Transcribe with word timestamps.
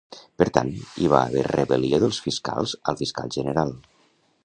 Per 0.43 0.45
tant, 0.57 0.71
hi 1.01 1.09
va 1.11 1.19
haver 1.27 1.45
rebel·lió 1.49 2.01
dels 2.07 2.23
fiscals 2.29 2.77
al 2.93 3.01
fiscal 3.05 3.35
general. 3.41 3.79